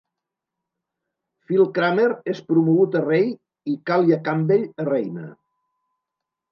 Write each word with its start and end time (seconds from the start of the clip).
Phil 1.49 1.69
Kramer 1.75 2.07
és 2.35 2.41
promogut 2.49 2.99
a 3.01 3.05
Rei 3.07 3.31
i 3.75 3.79
Kalia 3.91 4.21
Campbell 4.31 4.69
a 4.85 4.93
Reina. 4.93 5.33